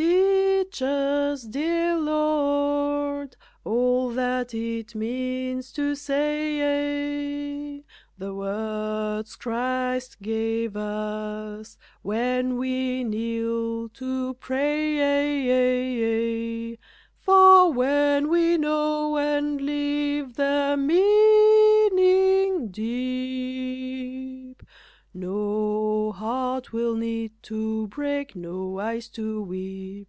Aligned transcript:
Teach 0.00 0.80
us, 0.82 1.42
dear 1.42 1.94
Lord, 1.96 3.34
all 3.64 4.10
that 4.10 4.54
it 4.54 4.94
means 4.94 5.72
to 5.72 5.94
say 5.96 7.82
The 8.16 8.32
words 8.32 9.36
Christ 9.36 10.16
gave 10.22 10.74
us, 10.76 11.76
when 12.02 12.56
we 12.56 13.04
kneel 13.04 13.88
to 13.90 14.32
pray, 14.34 16.78
For 17.18 17.70
when 17.72 18.30
we 18.30 18.56
know 18.56 19.18
and 19.18 19.60
live 19.60 20.36
their 20.36 20.76
meaning 20.78 22.68
deep, 22.68 24.62
No 25.12 26.12
heart 26.12 26.72
will 26.72 26.94
need 26.94 27.32
to 27.42 27.86
break, 27.88 28.34
no 28.36 28.78
eyes 28.78 29.08
to 29.08 29.42
weep. 29.42 30.06